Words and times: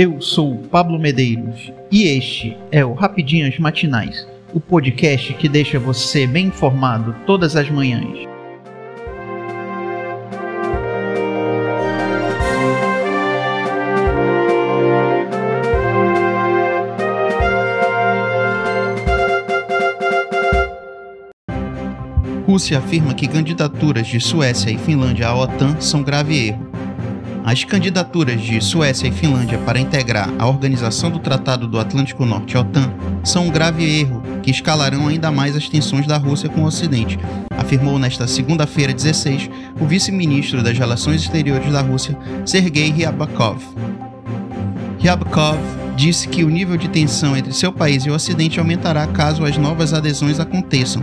Eu 0.00 0.20
sou 0.20 0.58
Pablo 0.70 0.96
Medeiros 0.96 1.72
e 1.90 2.04
este 2.04 2.56
é 2.70 2.84
o 2.84 2.92
Rapidinhas 2.92 3.58
Matinais, 3.58 4.28
o 4.54 4.60
podcast 4.60 5.34
que 5.34 5.48
deixa 5.48 5.76
você 5.76 6.24
bem 6.24 6.46
informado 6.46 7.16
todas 7.26 7.56
as 7.56 7.68
manhãs. 7.68 8.16
Rússia 22.46 22.78
afirma 22.78 23.14
que 23.14 23.26
candidaturas 23.26 24.06
de 24.06 24.20
Suécia 24.20 24.70
e 24.70 24.78
Finlândia 24.78 25.26
à 25.26 25.34
OTAN 25.34 25.80
são 25.80 26.04
grave 26.04 26.50
erro. 26.50 26.67
As 27.48 27.64
candidaturas 27.64 28.42
de 28.42 28.60
Suécia 28.60 29.08
e 29.08 29.10
Finlândia 29.10 29.56
para 29.60 29.80
integrar 29.80 30.30
a 30.38 30.46
Organização 30.46 31.10
do 31.10 31.18
Tratado 31.18 31.66
do 31.66 31.80
Atlântico 31.80 32.26
Norte 32.26 32.58
OTAN 32.58 32.92
são 33.24 33.46
um 33.46 33.50
grave 33.50 33.82
erro 34.00 34.22
que 34.42 34.50
escalarão 34.50 35.08
ainda 35.08 35.32
mais 35.32 35.56
as 35.56 35.66
tensões 35.66 36.06
da 36.06 36.18
Rússia 36.18 36.50
com 36.50 36.60
o 36.60 36.66
Ocidente, 36.66 37.18
afirmou 37.56 37.98
nesta 37.98 38.26
segunda-feira 38.26 38.92
16 38.92 39.48
o 39.80 39.86
vice-ministro 39.86 40.62
das 40.62 40.76
Relações 40.76 41.22
Exteriores 41.22 41.72
da 41.72 41.80
Rússia, 41.80 42.18
Sergei 42.44 42.90
Ryabakov. 42.90 43.64
Ryabakov 44.98 45.58
disse 45.96 46.28
que 46.28 46.44
o 46.44 46.50
nível 46.50 46.76
de 46.76 46.88
tensão 46.90 47.34
entre 47.34 47.54
seu 47.54 47.72
país 47.72 48.04
e 48.04 48.10
o 48.10 48.14
Ocidente 48.14 48.60
aumentará 48.60 49.06
caso 49.06 49.46
as 49.46 49.56
novas 49.56 49.94
adesões 49.94 50.38
aconteçam, 50.38 51.02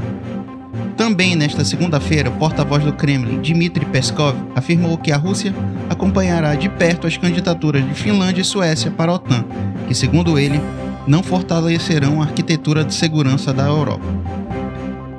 também 0.95 1.35
nesta 1.35 1.65
segunda-feira, 1.65 2.29
o 2.29 2.33
porta-voz 2.33 2.81
do 2.81 2.93
Kremlin, 2.93 3.41
Dmitry 3.41 3.85
Peskov, 3.85 4.33
afirmou 4.55 4.97
que 4.97 5.11
a 5.11 5.17
Rússia 5.17 5.53
acompanhará 5.89 6.55
de 6.55 6.69
perto 6.69 7.07
as 7.07 7.17
candidaturas 7.17 7.85
de 7.85 7.93
Finlândia 7.93 8.41
e 8.41 8.45
Suécia 8.45 8.91
para 8.91 9.11
a 9.11 9.15
OTAN, 9.15 9.45
que, 9.87 9.93
segundo 9.93 10.37
ele, 10.39 10.59
não 11.07 11.21
fortalecerão 11.21 12.21
a 12.21 12.25
arquitetura 12.25 12.83
de 12.83 12.93
segurança 12.93 13.53
da 13.53 13.63
Europa. 13.63 14.05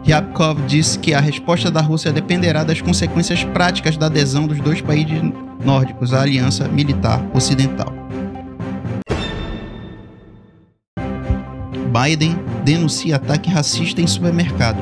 Ryabkov 0.05 0.63
disse 0.67 0.99
que 0.99 1.13
a 1.13 1.21
resposta 1.21 1.71
da 1.71 1.81
Rússia 1.81 2.13
dependerá 2.13 2.63
das 2.63 2.81
consequências 2.81 3.43
práticas 3.43 3.97
da 3.97 4.07
adesão 4.07 4.47
dos 4.47 4.61
dois 4.61 4.81
países 4.81 5.21
nórdicos 5.65 6.15
à 6.15 6.23
aliança 6.23 6.69
militar 6.69 7.25
ocidental. 7.35 7.93
Biden 11.93 12.37
denuncia 12.65 13.17
ataque 13.17 13.51
racista 13.51 14.01
em 14.01 14.07
supermercado. 14.07 14.79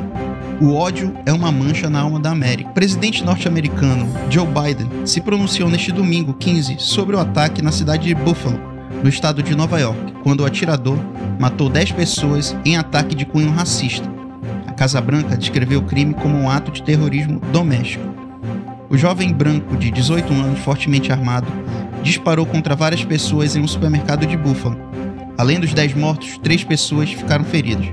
O 0.60 0.74
ódio 0.74 1.12
é 1.26 1.32
uma 1.32 1.50
mancha 1.50 1.90
na 1.90 2.00
alma 2.00 2.20
da 2.20 2.30
América. 2.30 2.70
O 2.70 2.72
presidente 2.72 3.24
norte-americano 3.24 4.08
Joe 4.30 4.46
Biden 4.46 4.88
se 5.04 5.20
pronunciou 5.20 5.68
neste 5.68 5.90
domingo 5.90 6.32
15 6.32 6.76
sobre 6.78 7.16
o 7.16 7.18
ataque 7.18 7.60
na 7.60 7.72
cidade 7.72 8.04
de 8.04 8.14
Buffalo, 8.14 8.60
no 9.02 9.08
estado 9.08 9.42
de 9.42 9.54
Nova 9.56 9.80
York, 9.80 10.14
quando 10.22 10.40
o 10.40 10.46
atirador 10.46 10.96
matou 11.40 11.68
10 11.68 11.92
pessoas 11.92 12.56
em 12.64 12.76
ataque 12.76 13.16
de 13.16 13.26
cunho 13.26 13.50
racista. 13.50 14.08
A 14.66 14.72
Casa 14.72 15.00
Branca 15.00 15.36
descreveu 15.36 15.80
o 15.80 15.84
crime 15.84 16.14
como 16.14 16.38
um 16.38 16.48
ato 16.48 16.70
de 16.70 16.82
terrorismo 16.82 17.40
doméstico. 17.52 18.04
O 18.88 18.96
jovem 18.96 19.32
branco 19.32 19.76
de 19.76 19.90
18 19.90 20.32
anos, 20.32 20.60
fortemente 20.60 21.10
armado, 21.10 21.48
disparou 22.02 22.46
contra 22.46 22.76
várias 22.76 23.04
pessoas 23.04 23.56
em 23.56 23.60
um 23.60 23.68
supermercado 23.68 24.24
de 24.24 24.36
Buffalo. 24.36 24.78
Além 25.36 25.58
dos 25.58 25.74
10 25.74 25.94
mortos, 25.94 26.38
três 26.38 26.62
pessoas 26.62 27.10
ficaram 27.10 27.44
feridas. 27.44 27.88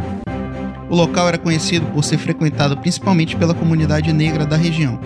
O 0.92 0.95
local 0.95 1.30
era 1.30 1.38
conhecido 1.38 1.86
por 1.86 2.03
ser 2.03 2.17
frequentado 2.17 2.75
principalmente 2.75 3.38
pela 3.38 3.53
comunidade 3.53 4.11
negra 4.11 4.45
da 4.45 4.58
região. 4.58 5.00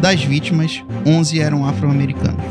Das 0.00 0.24
vítimas, 0.24 0.82
11 1.04 1.38
eram 1.38 1.66
afro-americanos. 1.66 2.42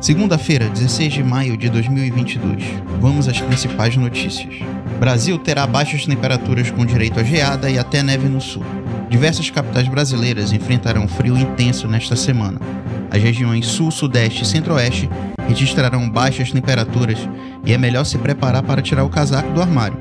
Segunda-feira, 0.00 0.68
16 0.68 1.12
de 1.12 1.22
maio 1.22 1.56
de 1.56 1.70
2022. 1.70 2.64
Vamos 3.00 3.28
às 3.28 3.40
principais 3.40 3.96
notícias. 3.96 4.56
Brasil 4.98 5.38
terá 5.38 5.64
baixas 5.64 6.04
temperaturas 6.04 6.68
com 6.68 6.84
direito 6.84 7.20
a 7.20 7.22
geada 7.22 7.70
e 7.70 7.78
até 7.78 8.02
neve 8.02 8.28
no 8.28 8.40
sul. 8.40 8.64
Diversas 9.08 9.50
capitais 9.50 9.86
brasileiras 9.86 10.52
enfrentarão 10.52 11.06
frio 11.06 11.38
intenso 11.38 11.86
nesta 11.86 12.16
semana. 12.16 12.60
As 13.08 13.22
regiões 13.22 13.66
sul, 13.66 13.92
sudeste 13.92 14.42
e 14.42 14.46
centro-oeste 14.46 15.08
registrarão 15.52 16.08
baixas 16.08 16.50
temperaturas 16.50 17.18
e 17.64 17.72
é 17.74 17.78
melhor 17.78 18.04
se 18.04 18.16
preparar 18.16 18.62
para 18.62 18.80
tirar 18.80 19.04
o 19.04 19.10
casaco 19.10 19.52
do 19.52 19.60
armário. 19.60 19.98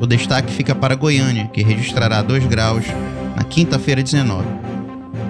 O 0.00 0.06
destaque 0.06 0.52
fica 0.52 0.74
para 0.74 0.94
Goiânia, 0.94 1.48
que 1.52 1.62
registrará 1.62 2.22
2 2.22 2.46
graus 2.46 2.84
na 3.36 3.42
quinta-feira 3.42 4.02
19. 4.02 4.46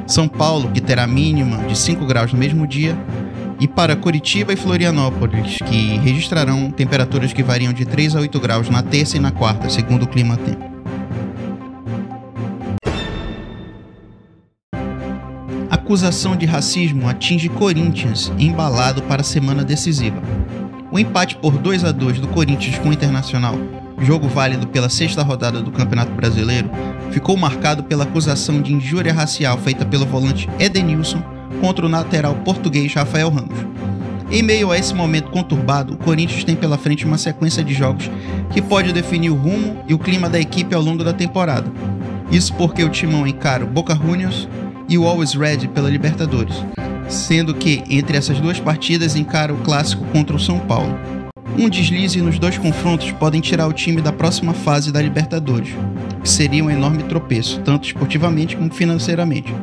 São 0.06 0.28
Paulo, 0.28 0.70
que 0.72 0.80
terá 0.80 1.06
mínima 1.06 1.56
de 1.64 1.76
5 1.76 2.04
graus 2.04 2.32
no 2.32 2.38
mesmo 2.38 2.66
dia, 2.66 2.96
e 3.58 3.66
para 3.66 3.96
Curitiba 3.96 4.52
e 4.52 4.56
Florianópolis, 4.56 5.58
que 5.58 5.96
registrarão 5.98 6.70
temperaturas 6.70 7.32
que 7.32 7.42
variam 7.42 7.72
de 7.72 7.86
3 7.86 8.16
a 8.16 8.20
8 8.20 8.40
graus 8.40 8.68
na 8.68 8.82
terça 8.82 9.16
e 9.16 9.20
na 9.20 9.30
quarta, 9.30 9.70
segundo 9.70 10.02
o 10.02 10.08
Clima 10.08 10.36
Tempo. 10.36 10.71
Acusação 15.82 16.36
de 16.36 16.46
racismo 16.46 17.08
atinge 17.08 17.48
Corinthians, 17.48 18.32
embalado 18.38 19.02
para 19.02 19.20
a 19.20 19.24
semana 19.24 19.64
decisiva. 19.64 20.22
O 20.92 20.98
empate 20.98 21.34
por 21.34 21.58
2 21.58 21.82
a 21.82 21.90
2 21.90 22.20
do 22.20 22.28
Corinthians 22.28 22.78
com 22.78 22.88
o 22.88 22.92
Internacional, 22.92 23.56
jogo 24.00 24.28
válido 24.28 24.68
pela 24.68 24.88
sexta 24.88 25.24
rodada 25.24 25.60
do 25.60 25.72
Campeonato 25.72 26.12
Brasileiro, 26.12 26.70
ficou 27.10 27.36
marcado 27.36 27.82
pela 27.82 28.04
acusação 28.04 28.62
de 28.62 28.72
injúria 28.72 29.12
racial 29.12 29.58
feita 29.58 29.84
pelo 29.84 30.06
volante 30.06 30.48
Edenilson 30.60 31.20
contra 31.60 31.84
o 31.84 31.88
lateral 31.88 32.36
português 32.36 32.94
Rafael 32.94 33.28
Ramos. 33.28 33.58
Em 34.30 34.40
meio 34.40 34.70
a 34.70 34.78
esse 34.78 34.94
momento 34.94 35.32
conturbado, 35.32 35.94
o 35.94 35.98
Corinthians 35.98 36.44
tem 36.44 36.54
pela 36.54 36.78
frente 36.78 37.04
uma 37.04 37.18
sequência 37.18 37.62
de 37.64 37.74
jogos 37.74 38.08
que 38.52 38.62
pode 38.62 38.92
definir 38.92 39.30
o 39.30 39.34
rumo 39.34 39.82
e 39.88 39.94
o 39.94 39.98
clima 39.98 40.30
da 40.30 40.38
equipe 40.38 40.76
ao 40.76 40.80
longo 40.80 41.02
da 41.02 41.12
temporada. 41.12 41.68
Isso 42.30 42.54
porque 42.54 42.84
o 42.84 42.88
timão 42.88 43.26
encara 43.26 43.64
o 43.64 43.66
Boca 43.66 43.94
Juniors, 43.96 44.48
e 44.92 44.98
o 44.98 45.06
Always 45.08 45.32
Red 45.32 45.68
pela 45.68 45.88
Libertadores, 45.88 46.54
sendo 47.08 47.54
que 47.54 47.82
entre 47.88 48.14
essas 48.14 48.38
duas 48.38 48.60
partidas 48.60 49.16
encara 49.16 49.50
o 49.50 49.56
clássico 49.56 50.04
contra 50.12 50.36
o 50.36 50.38
São 50.38 50.58
Paulo. 50.58 50.94
Um 51.58 51.66
deslize 51.70 52.20
nos 52.20 52.38
dois 52.38 52.58
confrontos 52.58 53.10
podem 53.12 53.40
tirar 53.40 53.66
o 53.66 53.72
time 53.72 54.02
da 54.02 54.12
próxima 54.12 54.52
fase 54.52 54.92
da 54.92 55.00
Libertadores, 55.00 55.70
que 56.22 56.28
seria 56.28 56.62
um 56.62 56.70
enorme 56.70 57.04
tropeço, 57.04 57.60
tanto 57.60 57.86
esportivamente 57.86 58.54
como 58.54 58.72
financeiramente. 58.72 59.54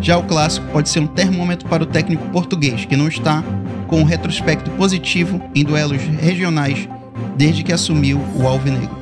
Já 0.00 0.18
o 0.18 0.24
clássico 0.24 0.66
pode 0.72 0.88
ser 0.88 1.00
um 1.00 1.06
termômetro 1.06 1.68
para 1.68 1.84
o 1.84 1.86
técnico 1.86 2.26
português, 2.30 2.84
que 2.84 2.96
não 2.96 3.06
está 3.06 3.44
com 3.86 4.00
um 4.00 4.04
retrospecto 4.04 4.72
positivo 4.72 5.40
em 5.54 5.62
duelos 5.62 6.02
regionais 6.20 6.88
desde 7.36 7.62
que 7.62 7.72
assumiu 7.72 8.20
o 8.34 8.44
Alvinegro. 8.44 8.98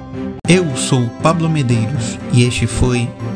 Eu 0.47 0.77
sou 0.77 1.09
Pablo 1.23 1.49
Medeiros 1.49 2.19
e 2.33 2.45
este 2.45 2.67
foi 2.67 3.09